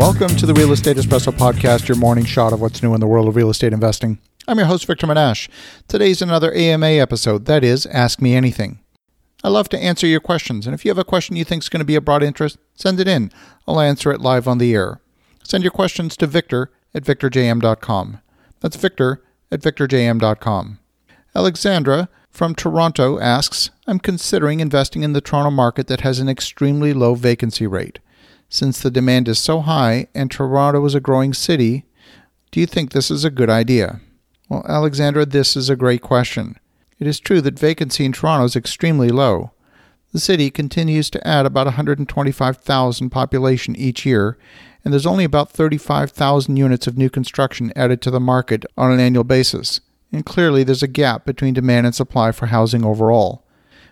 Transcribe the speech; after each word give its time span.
Welcome 0.00 0.34
to 0.36 0.46
the 0.46 0.54
Real 0.54 0.72
Estate 0.72 0.96
Espresso 0.96 1.30
Podcast, 1.30 1.86
your 1.86 1.98
morning 1.98 2.24
shot 2.24 2.54
of 2.54 2.60
what's 2.62 2.82
new 2.82 2.94
in 2.94 3.00
the 3.00 3.06
world 3.06 3.28
of 3.28 3.36
real 3.36 3.50
estate 3.50 3.74
investing. 3.74 4.18
I'm 4.48 4.56
your 4.56 4.66
host, 4.66 4.86
Victor 4.86 5.06
Menasce. 5.06 5.50
Today's 5.88 6.22
another 6.22 6.54
AMA 6.54 6.86
episode, 6.86 7.44
that 7.44 7.62
is, 7.62 7.84
Ask 7.84 8.22
Me 8.22 8.34
Anything. 8.34 8.80
I 9.44 9.50
love 9.50 9.68
to 9.68 9.78
answer 9.78 10.06
your 10.06 10.20
questions, 10.20 10.66
and 10.66 10.72
if 10.72 10.86
you 10.86 10.90
have 10.90 10.96
a 10.96 11.04
question 11.04 11.36
you 11.36 11.44
think 11.44 11.64
is 11.64 11.68
going 11.68 11.80
to 11.80 11.84
be 11.84 11.96
of 11.96 12.06
broad 12.06 12.22
interest, 12.22 12.56
send 12.74 12.98
it 12.98 13.08
in. 13.08 13.30
I'll 13.68 13.78
answer 13.78 14.10
it 14.10 14.22
live 14.22 14.48
on 14.48 14.56
the 14.56 14.72
air. 14.72 15.02
Send 15.44 15.64
your 15.64 15.70
questions 15.70 16.16
to 16.16 16.26
victor 16.26 16.72
at 16.94 17.04
victorjm.com. 17.04 18.20
That's 18.60 18.76
victor 18.76 19.22
at 19.52 19.60
victorjm.com. 19.60 20.78
Alexandra 21.34 22.08
from 22.30 22.54
Toronto 22.54 23.20
asks 23.20 23.68
I'm 23.86 23.98
considering 23.98 24.60
investing 24.60 25.02
in 25.02 25.12
the 25.12 25.20
Toronto 25.20 25.50
market 25.50 25.88
that 25.88 26.00
has 26.00 26.20
an 26.20 26.28
extremely 26.30 26.94
low 26.94 27.14
vacancy 27.14 27.66
rate. 27.66 27.98
Since 28.52 28.80
the 28.80 28.90
demand 28.90 29.28
is 29.28 29.38
so 29.38 29.60
high 29.60 30.08
and 30.12 30.28
Toronto 30.28 30.84
is 30.84 30.96
a 30.96 31.00
growing 31.00 31.32
city, 31.32 31.84
do 32.50 32.58
you 32.58 32.66
think 32.66 32.90
this 32.90 33.08
is 33.08 33.24
a 33.24 33.30
good 33.30 33.48
idea? 33.48 34.00
Well, 34.48 34.66
Alexandra, 34.68 35.24
this 35.24 35.56
is 35.56 35.70
a 35.70 35.76
great 35.76 36.02
question. 36.02 36.56
It 36.98 37.06
is 37.06 37.20
true 37.20 37.40
that 37.42 37.60
vacancy 37.60 38.04
in 38.04 38.10
Toronto 38.10 38.44
is 38.44 38.56
extremely 38.56 39.10
low. 39.10 39.52
The 40.12 40.18
city 40.18 40.50
continues 40.50 41.10
to 41.10 41.24
add 41.26 41.46
about 41.46 41.66
125,000 41.66 43.10
population 43.10 43.76
each 43.76 44.04
year, 44.04 44.36
and 44.84 44.92
there's 44.92 45.06
only 45.06 45.22
about 45.22 45.52
35,000 45.52 46.56
units 46.56 46.88
of 46.88 46.98
new 46.98 47.08
construction 47.08 47.72
added 47.76 48.02
to 48.02 48.10
the 48.10 48.18
market 48.18 48.64
on 48.76 48.90
an 48.90 48.98
annual 48.98 49.22
basis. 49.22 49.80
And 50.10 50.26
clearly, 50.26 50.64
there's 50.64 50.82
a 50.82 50.88
gap 50.88 51.24
between 51.24 51.54
demand 51.54 51.86
and 51.86 51.94
supply 51.94 52.32
for 52.32 52.46
housing 52.46 52.84
overall. 52.84 53.46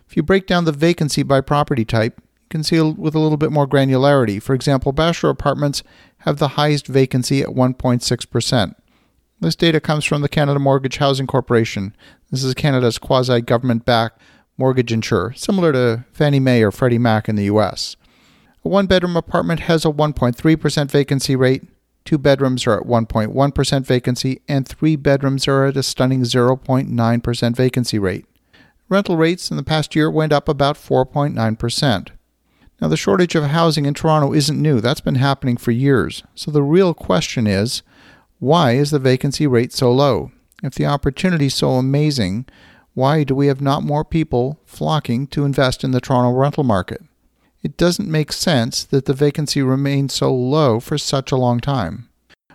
If 0.08 0.16
you 0.16 0.24
break 0.24 0.48
down 0.48 0.64
the 0.64 0.72
vacancy 0.72 1.22
by 1.22 1.42
property 1.42 1.84
type, 1.84 2.20
see 2.62 2.80
with 2.80 3.14
a 3.14 3.18
little 3.18 3.36
bit 3.36 3.52
more 3.52 3.66
granularity. 3.66 4.42
For 4.42 4.54
example, 4.54 4.92
bachelor 4.92 5.30
apartments 5.30 5.82
have 6.18 6.38
the 6.38 6.48
highest 6.48 6.86
vacancy 6.86 7.42
at 7.42 7.48
1.6%. 7.48 8.74
This 9.40 9.56
data 9.56 9.80
comes 9.80 10.04
from 10.04 10.22
the 10.22 10.28
Canada 10.28 10.58
Mortgage 10.58 10.96
Housing 10.96 11.26
Corporation. 11.26 11.94
This 12.30 12.42
is 12.42 12.54
Canada's 12.54 12.98
quasi 12.98 13.40
government 13.40 13.84
backed 13.84 14.20
mortgage 14.56 14.92
insurer, 14.92 15.32
similar 15.34 15.72
to 15.72 16.04
Fannie 16.12 16.40
Mae 16.40 16.62
or 16.62 16.72
Freddie 16.72 16.98
Mac 16.98 17.28
in 17.28 17.36
the 17.36 17.44
US. 17.44 17.96
A 18.64 18.68
one 18.68 18.86
bedroom 18.86 19.16
apartment 19.16 19.60
has 19.60 19.84
a 19.84 19.90
1.3% 19.90 20.90
vacancy 20.90 21.36
rate, 21.36 21.62
two 22.04 22.18
bedrooms 22.18 22.66
are 22.66 22.80
at 22.80 22.86
1.1% 22.86 23.86
vacancy, 23.86 24.40
and 24.48 24.66
three 24.66 24.96
bedrooms 24.96 25.46
are 25.46 25.66
at 25.66 25.76
a 25.76 25.82
stunning 25.82 26.22
0.9% 26.22 27.56
vacancy 27.56 27.98
rate. 27.98 28.26
Rental 28.88 29.16
rates 29.16 29.50
in 29.50 29.56
the 29.56 29.62
past 29.62 29.94
year 29.94 30.10
went 30.10 30.32
up 30.32 30.48
about 30.48 30.76
4.9%. 30.76 32.08
Now, 32.80 32.88
the 32.88 32.96
shortage 32.96 33.34
of 33.34 33.44
housing 33.44 33.86
in 33.86 33.94
Toronto 33.94 34.32
isn't 34.32 34.60
new, 34.60 34.80
that's 34.80 35.00
been 35.00 35.16
happening 35.16 35.56
for 35.56 35.72
years. 35.72 36.22
So 36.34 36.50
the 36.50 36.62
real 36.62 36.94
question 36.94 37.46
is 37.46 37.82
why 38.38 38.72
is 38.72 38.92
the 38.92 39.00
vacancy 39.00 39.46
rate 39.46 39.72
so 39.72 39.92
low? 39.92 40.30
If 40.62 40.74
the 40.74 40.86
opportunity 40.86 41.46
is 41.46 41.54
so 41.54 41.72
amazing, 41.72 42.46
why 42.94 43.24
do 43.24 43.34
we 43.34 43.48
have 43.48 43.60
not 43.60 43.82
more 43.82 44.04
people 44.04 44.60
flocking 44.64 45.26
to 45.28 45.44
invest 45.44 45.82
in 45.82 45.90
the 45.90 46.00
Toronto 46.00 46.36
rental 46.36 46.64
market? 46.64 47.02
It 47.62 47.76
doesn't 47.76 48.10
make 48.10 48.32
sense 48.32 48.84
that 48.84 49.06
the 49.06 49.14
vacancy 49.14 49.62
remains 49.62 50.14
so 50.14 50.32
low 50.32 50.78
for 50.78 50.98
such 50.98 51.32
a 51.32 51.36
long 51.36 51.60
time. 51.60 52.08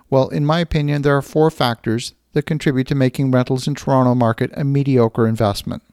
Well, 0.09 0.29
in 0.29 0.45
my 0.45 0.59
opinion, 0.59 1.01
there 1.01 1.17
are 1.17 1.21
four 1.21 1.51
factors 1.51 2.13
that 2.31 2.45
contribute 2.45 2.87
to 2.87 2.95
making 2.95 3.31
rentals 3.31 3.67
in 3.67 3.75
Toronto 3.75 4.15
market 4.15 4.51
a 4.53 4.63
mediocre 4.63 5.27
investment. 5.27 5.83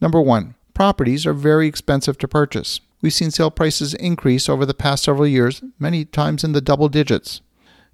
Number 0.00 0.20
1, 0.20 0.54
properties 0.74 1.26
are 1.26 1.32
very 1.32 1.66
expensive 1.66 2.18
to 2.18 2.28
purchase. 2.28 2.80
We've 3.04 3.12
seen 3.12 3.32
sale 3.32 3.50
prices 3.50 3.92
increase 3.92 4.48
over 4.48 4.64
the 4.64 4.72
past 4.72 5.04
several 5.04 5.26
years, 5.26 5.62
many 5.78 6.06
times 6.06 6.42
in 6.42 6.52
the 6.52 6.62
double 6.62 6.88
digits. 6.88 7.42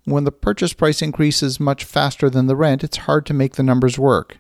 When 0.04 0.22
the 0.22 0.30
purchase 0.30 0.72
price 0.72 1.02
increases 1.02 1.58
much 1.58 1.82
faster 1.82 2.30
than 2.30 2.46
the 2.46 2.54
rent, 2.54 2.84
it's 2.84 2.96
hard 2.96 3.26
to 3.26 3.34
make 3.34 3.56
the 3.56 3.64
numbers 3.64 3.98
work. 3.98 4.38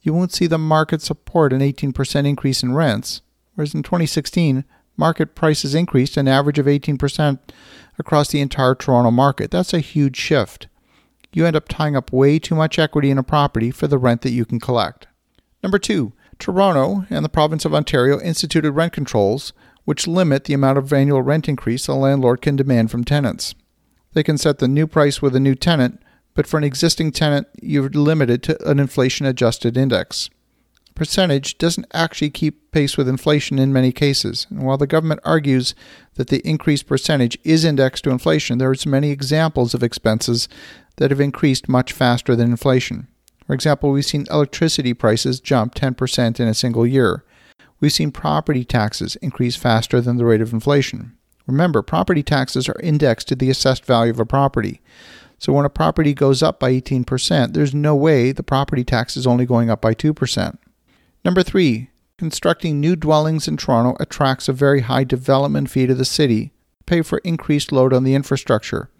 You 0.00 0.14
won't 0.14 0.32
see 0.32 0.46
the 0.46 0.58
market 0.58 1.02
support 1.02 1.52
an 1.52 1.58
18% 1.58 2.24
increase 2.24 2.62
in 2.62 2.72
rents, 2.72 3.20
whereas 3.56 3.74
in 3.74 3.82
2016, 3.82 4.64
market 4.96 5.34
prices 5.34 5.74
increased 5.74 6.16
an 6.16 6.28
average 6.28 6.60
of 6.60 6.66
18% 6.66 7.40
across 7.98 8.28
the 8.28 8.40
entire 8.40 8.76
Toronto 8.76 9.10
market. 9.10 9.50
That's 9.50 9.74
a 9.74 9.80
huge 9.80 10.16
shift. 10.16 10.68
You 11.32 11.46
end 11.46 11.56
up 11.56 11.66
tying 11.66 11.96
up 11.96 12.12
way 12.12 12.38
too 12.38 12.54
much 12.54 12.78
equity 12.78 13.10
in 13.10 13.18
a 13.18 13.24
property 13.24 13.72
for 13.72 13.88
the 13.88 13.98
rent 13.98 14.20
that 14.20 14.30
you 14.30 14.44
can 14.44 14.60
collect. 14.60 15.08
Number 15.64 15.80
two, 15.80 16.12
Toronto 16.38 17.06
and 17.10 17.24
the 17.24 17.28
province 17.28 17.64
of 17.64 17.74
Ontario 17.74 18.20
instituted 18.20 18.70
rent 18.70 18.92
controls 18.92 19.52
which 19.84 20.06
limit 20.06 20.44
the 20.44 20.54
amount 20.54 20.78
of 20.78 20.92
annual 20.92 21.22
rent 21.22 21.48
increase 21.48 21.88
a 21.88 21.94
landlord 21.94 22.40
can 22.40 22.56
demand 22.56 22.90
from 22.90 23.04
tenants. 23.04 23.54
They 24.12 24.22
can 24.22 24.38
set 24.38 24.58
the 24.58 24.68
new 24.68 24.86
price 24.86 25.22
with 25.22 25.34
a 25.34 25.40
new 25.40 25.54
tenant, 25.54 26.00
but 26.34 26.46
for 26.46 26.58
an 26.58 26.64
existing 26.64 27.12
tenant, 27.12 27.48
you're 27.60 27.88
limited 27.88 28.42
to 28.44 28.70
an 28.70 28.78
inflation 28.78 29.26
adjusted 29.26 29.76
index. 29.76 30.30
Percentage 30.94 31.56
doesn't 31.56 31.86
actually 31.94 32.30
keep 32.30 32.70
pace 32.70 32.96
with 32.96 33.08
inflation 33.08 33.58
in 33.58 33.72
many 33.72 33.92
cases, 33.92 34.46
and 34.50 34.62
while 34.62 34.76
the 34.76 34.86
government 34.86 35.20
argues 35.24 35.74
that 36.14 36.28
the 36.28 36.46
increased 36.46 36.86
percentage 36.86 37.38
is 37.44 37.64
indexed 37.64 38.04
to 38.04 38.10
inflation, 38.10 38.58
there 38.58 38.70
are 38.70 38.76
many 38.86 39.10
examples 39.10 39.72
of 39.72 39.82
expenses 39.82 40.48
that 40.96 41.10
have 41.10 41.20
increased 41.20 41.68
much 41.68 41.92
faster 41.92 42.36
than 42.36 42.50
inflation. 42.50 43.08
For 43.46 43.54
example, 43.54 43.90
we've 43.90 44.04
seen 44.04 44.26
electricity 44.30 44.94
prices 44.94 45.40
jump 45.40 45.74
10% 45.74 46.38
in 46.38 46.48
a 46.48 46.54
single 46.54 46.86
year. 46.86 47.24
We've 47.82 47.92
seen 47.92 48.12
property 48.12 48.64
taxes 48.64 49.16
increase 49.16 49.56
faster 49.56 50.00
than 50.00 50.16
the 50.16 50.24
rate 50.24 50.40
of 50.40 50.52
inflation. 50.52 51.18
Remember, 51.48 51.82
property 51.82 52.22
taxes 52.22 52.68
are 52.68 52.80
indexed 52.80 53.26
to 53.28 53.34
the 53.34 53.50
assessed 53.50 53.84
value 53.84 54.12
of 54.12 54.20
a 54.20 54.24
property. 54.24 54.80
So 55.38 55.52
when 55.52 55.64
a 55.64 55.70
property 55.70 56.14
goes 56.14 56.44
up 56.44 56.60
by 56.60 56.72
18%, 56.72 57.54
there's 57.54 57.74
no 57.74 57.96
way 57.96 58.30
the 58.30 58.44
property 58.44 58.84
tax 58.84 59.16
is 59.16 59.26
only 59.26 59.46
going 59.46 59.68
up 59.68 59.80
by 59.80 59.94
2%. 59.94 60.56
Number 61.24 61.42
three, 61.42 61.90
constructing 62.18 62.78
new 62.78 62.94
dwellings 62.94 63.48
in 63.48 63.56
Toronto 63.56 63.96
attracts 63.98 64.48
a 64.48 64.52
very 64.52 64.82
high 64.82 65.02
development 65.02 65.68
fee 65.68 65.88
to 65.88 65.94
the 65.94 66.04
city 66.04 66.52
to 66.78 66.84
pay 66.86 67.02
for 67.02 67.18
increased 67.24 67.72
load 67.72 67.92
on 67.92 68.04
the 68.04 68.14
infrastructure, 68.14 68.90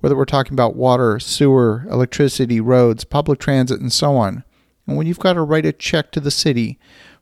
whether 0.00 0.14
we're 0.14 0.26
talking 0.26 0.52
about 0.52 0.76
water, 0.76 1.18
sewer, 1.18 1.86
electricity, 1.90 2.60
roads, 2.60 3.04
public 3.04 3.38
transit, 3.38 3.80
and 3.80 3.90
so 3.90 4.16
on. 4.16 4.44
And 4.86 4.98
when 4.98 5.06
you've 5.06 5.18
got 5.18 5.32
to 5.32 5.42
write 5.42 5.64
a 5.64 5.72
check 5.72 6.12
to 6.12 6.20
the 6.20 6.30
city 6.30 6.78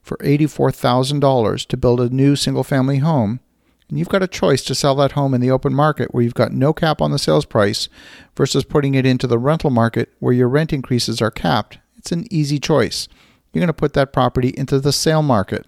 for 0.06 0.17
$84,000 0.19 1.67
to 1.67 1.77
build 1.77 2.00
a 2.00 2.09
new 2.09 2.37
single 2.37 2.62
family 2.62 2.99
home, 2.99 3.41
and 3.89 3.99
you've 3.99 4.09
got 4.09 4.22
a 4.22 4.28
choice 4.28 4.62
to 4.65 4.75
sell 4.75 4.94
that 4.97 5.12
home 5.12 5.34
in 5.34 5.41
the 5.41 5.50
open 5.50 5.75
market 5.75 6.15
where 6.15 6.22
you've 6.22 6.33
got 6.33 6.53
no 6.53 6.72
cap 6.72 7.03
on 7.03 7.11
the 7.11 7.19
sales 7.19 7.44
price 7.44 7.89
versus 8.37 8.65
putting 8.65 8.94
it 8.94 9.05
into 9.05 9.27
the 9.27 9.39
rental 9.39 9.71
market 9.71 10.12
where 10.21 10.33
your 10.33 10.49
rent 10.49 10.72
increases 10.72 11.21
are 11.21 11.31
capped. 11.33 11.78
It's 11.97 12.12
an 12.12 12.33
easy 12.33 12.61
choice. 12.61 13.09
You're 13.53 13.61
going 13.61 13.67
to 13.67 13.72
put 13.72 13.94
that 13.94 14.12
property 14.12 14.55
into 14.56 14.78
the 14.78 14.93
sale 14.93 15.22
market. 15.22 15.67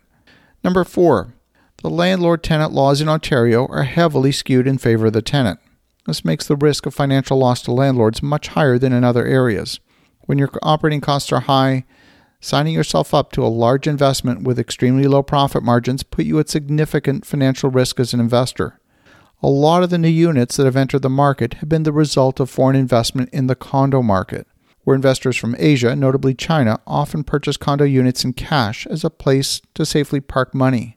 Number 0.63 0.85
four, 0.85 1.35
the 1.83 1.91
landlord 1.91 2.45
tenant 2.45 2.73
laws 2.73 3.01
in 3.01 3.09
Ontario 3.09 3.67
are 3.67 3.85
heavily 3.85 4.31
skewed 4.31 4.69
in 4.69 4.79
favor 4.79 5.07
of 5.07 5.15
the 5.15 5.23
tenant. 5.23 5.59
This 6.07 6.25
makes 6.25 6.47
the 6.47 6.57
risk 6.57 6.87
of 6.87 6.95
financial 6.95 7.39
loss 7.39 7.63
to 7.63 7.73
landlords 7.73 8.23
much 8.23 8.49
higher 8.49 8.79
than 8.79 8.93
in 8.93 9.05
other 9.05 9.27
areas. 9.27 9.81
When 10.27 10.39
your 10.39 10.51
operating 10.63 11.01
costs 11.01 11.33
are 11.33 11.41
high, 11.41 11.85
Signing 12.41 12.73
yourself 12.73 13.13
up 13.13 13.33
to 13.33 13.45
a 13.45 13.49
large 13.49 13.89
investment 13.89 14.43
with 14.43 14.59
extremely 14.59 15.09
low 15.09 15.23
profit 15.23 15.63
margins 15.63 16.05
put 16.05 16.25
you 16.25 16.39
at 16.39 16.49
significant 16.49 17.27
financial 17.27 17.69
risk 17.69 17.99
as 17.99 18.15
an 18.15 18.21
investor. 18.21 18.81
A 19.43 19.49
lot 19.49 19.83
of 19.83 19.91
the 19.91 19.99
new 19.99 20.09
units 20.09 20.57
that 20.57 20.65
have 20.65 20.77
entered 20.77 21.03
the 21.03 21.11
market 21.11 21.55
have 21.55 21.69
been 21.69 21.83
the 21.83 21.93
result 21.93 22.39
of 22.39 22.49
foreign 22.49 22.77
investment 22.77 23.29
in 23.33 23.49
the 23.49 23.57
condo 23.57 24.03
market, 24.03 24.47
where 24.83 24.95
investors 24.95 25.37
from 25.37 25.57
Asia, 25.59 25.97
notably 25.97 26.33
China, 26.33 26.81
often 26.87 27.25
purchase 27.25 27.57
condo 27.57 27.85
units 27.85 28.25
in 28.25 28.33
cash 28.33 28.87
as 28.87 29.05
a 29.05 29.11
place 29.11 29.61
to 29.75 29.85
safely 29.85 30.21
park 30.21 30.55
money. 30.55 30.97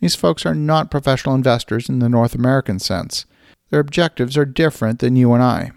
These 0.00 0.16
folks 0.16 0.44
are 0.44 0.54
not 0.54 0.90
professional 0.90 1.36
investors 1.36 1.88
in 1.88 2.00
the 2.00 2.08
North 2.08 2.34
American 2.34 2.80
sense. 2.80 3.24
Their 3.70 3.80
objectives 3.80 4.36
are 4.36 4.44
different 4.44 4.98
than 4.98 5.14
you 5.14 5.32
and 5.32 5.42
I. 5.42 5.70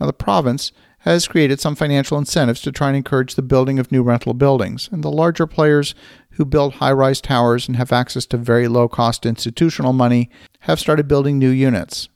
Now, 0.00 0.06
the 0.06 0.12
province 0.12 0.72
has 1.00 1.28
created 1.28 1.60
some 1.60 1.74
financial 1.74 2.18
incentives 2.18 2.60
to 2.62 2.72
try 2.72 2.88
and 2.88 2.96
encourage 2.96 3.34
the 3.34 3.42
building 3.42 3.78
of 3.78 3.90
new 3.90 4.02
rental 4.02 4.34
buildings. 4.34 4.88
And 4.92 5.02
the 5.02 5.10
larger 5.10 5.46
players 5.46 5.94
who 6.32 6.44
build 6.44 6.74
high 6.74 6.92
rise 6.92 7.20
towers 7.20 7.66
and 7.68 7.76
have 7.76 7.92
access 7.92 8.26
to 8.26 8.36
very 8.36 8.68
low 8.68 8.88
cost 8.88 9.24
institutional 9.24 9.92
money 9.92 10.30
have 10.60 10.80
started 10.80 11.08
building 11.08 11.38
new 11.38 11.50
units. 11.50 12.08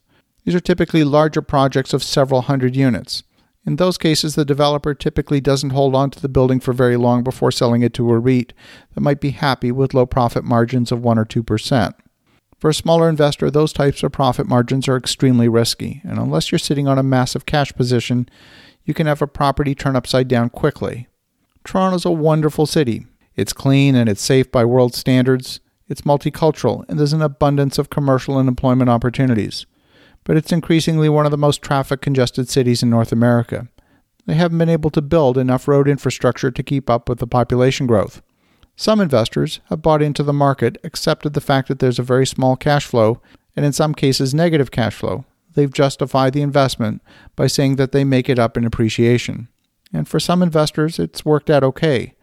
These 0.43 0.55
are 0.55 0.59
typically 0.59 1.03
larger 1.03 1.41
projects 1.41 1.93
of 1.93 2.03
several 2.03 2.41
hundred 2.41 2.75
units. 2.75 3.23
In 3.65 3.77
those 3.77 3.97
cases, 3.97 4.35
the 4.35 4.45
developer 4.45 4.93
typically 4.93 5.41
doesn't 5.41 5.71
hold 5.71 5.95
on 5.95 6.11
to 6.11 6.21
the 6.21 6.29
building 6.29 6.59
for 6.59 6.71
very 6.71 6.97
long 6.97 7.23
before 7.23 7.51
selling 7.51 7.81
it 7.81 7.95
to 7.95 8.11
a 8.11 8.19
REIT 8.19 8.53
that 8.93 9.01
might 9.01 9.19
be 9.19 9.31
happy 9.31 9.71
with 9.71 9.95
low 9.95 10.05
profit 10.05 10.43
margins 10.43 10.91
of 10.91 11.03
1 11.03 11.17
or 11.17 11.25
2%. 11.25 11.93
For 12.59 12.69
a 12.69 12.73
smaller 12.73 13.09
investor, 13.09 13.49
those 13.49 13.73
types 13.73 14.03
of 14.03 14.11
profit 14.11 14.47
margins 14.47 14.87
are 14.87 14.95
extremely 14.95 15.49
risky, 15.49 16.01
and 16.03 16.19
unless 16.19 16.51
you're 16.51 16.59
sitting 16.59 16.87
on 16.87 16.99
a 16.99 17.03
massive 17.03 17.45
cash 17.45 17.73
position, 17.73 18.29
you 18.85 18.93
can 18.93 19.07
have 19.07 19.21
a 19.21 19.27
property 19.27 19.75
turn 19.75 19.95
upside 19.95 20.27
down 20.27 20.49
quickly. 20.49 21.07
Toronto's 21.63 22.05
a 22.05 22.11
wonderful 22.11 22.65
city. 22.65 23.05
It's 23.35 23.51
clean 23.51 23.95
and 23.95 24.07
it's 24.07 24.21
safe 24.21 24.51
by 24.51 24.63
world 24.63 24.93
standards. 24.95 25.59
It's 25.87 26.01
multicultural 26.01 26.85
and 26.87 26.97
there's 26.97 27.13
an 27.13 27.21
abundance 27.21 27.77
of 27.77 27.89
commercial 27.89 28.39
and 28.39 28.47
employment 28.47 28.89
opportunities. 28.89 29.65
but 30.25 30.35
it's 30.35 30.51
increasingly 30.51 31.07
one 31.07 31.25
of 31.25 31.31
the 31.31 31.37
most 31.37 31.61
traffic 31.61 32.01
congested 32.01 32.49
cities 32.49 32.83
in 32.83 32.89
North 32.89 33.13
America. 33.13 33.69
They 34.25 34.33
haven't 34.33 34.57
been 34.57 34.69
able 34.69 34.89
to 34.89 35.01
build 35.01 35.37
enough 35.37 35.67
road 35.67 35.87
infrastructure 35.87 36.51
to 36.51 36.63
keep 36.63 36.89
up 36.89 37.07
with 37.07 37.19
the 37.19 37.27
population 37.27 37.85
growth. 37.87 38.21
Some 38.75 38.99
investors 38.99 39.61
have 39.69 39.83
bought 39.83 40.01
into 40.01 40.23
the 40.23 40.33
market, 40.33 40.77
accepted 40.83 41.33
the 41.33 41.41
fact 41.41 41.67
that 41.69 41.79
there's 41.79 41.99
a 41.99 42.03
very 42.03 42.25
small 42.25 42.55
cash 42.57 42.85
flow, 42.85 43.21
and 43.55 43.65
in 43.65 43.71
some 43.71 43.93
cases, 43.93 44.33
negative 44.33 44.71
cash 44.71 44.95
flow. 44.95 45.23
They've 45.55 45.73
justified 45.73 46.33
the 46.33 46.41
investment 46.41 47.01
by 47.35 47.47
saying 47.47 47.77
that 47.77 47.91
they 47.91 48.03
make 48.03 48.29
it 48.29 48.37
up 48.39 48.55
in 48.55 48.65
appreciation. 48.65 49.47
And 49.91 50.07
for 50.07 50.19
some 50.19 50.43
investors, 50.43 50.99
it's 50.99 51.25
worked 51.25 51.49
out 51.49 51.63
okay. 51.63 52.13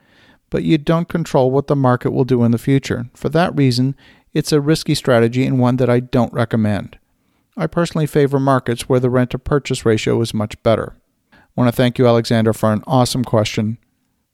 But 0.50 0.64
you 0.64 0.79
don't 0.79 1.08
control 1.08 1.50
what 1.50 1.67
the 1.67 1.76
market 1.76 2.12
will 2.12 2.25
do 2.25 2.44
in 2.44 2.52
the 2.52 2.58
future. 2.58 3.06
For 3.14 3.31
that 3.31 3.56
reason, 3.56 3.96
it's 4.34 4.52
a 4.52 4.61
risky 4.61 4.94
strategy 4.94 5.46
and 5.46 5.58
one 5.58 5.76
that 5.76 5.90
I 5.90 6.00
don't 6.00 6.32
recommend. 6.32 6.99
I 7.56 7.67
personally 7.67 8.06
favor 8.06 8.38
markets 8.38 8.88
where 8.88 9.00
the 9.00 9.11
rent 9.11 9.31
to 9.31 9.38
purchase 9.38 9.84
ratio 9.84 10.20
is 10.20 10.32
much 10.32 10.62
better. 10.62 10.94
I 11.32 11.37
want 11.55 11.69
to 11.69 11.76
thank 11.76 11.99
you, 11.99 12.06
Alexander, 12.06 12.52
for 12.52 12.73
an 12.73 12.82
awesome 12.87 13.25
question. 13.25 13.79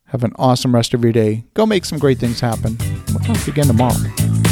Have 0.07 0.25
an 0.25 0.33
awesome 0.37 0.75
rest 0.75 0.95
of 0.95 1.03
your 1.03 1.13
day. 1.13 1.45
Go 1.55 1.67
make 1.67 1.85
some 1.85 1.99
great 1.99 2.19
things 2.19 2.41
happen. 2.41 2.79
We'll 3.09 3.35
talk 3.35 3.47
again 3.47 3.67
tomorrow. 3.67 4.48